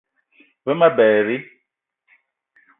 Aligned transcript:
Ve 0.67 0.73
ma 0.79 0.89
berri 0.97 1.37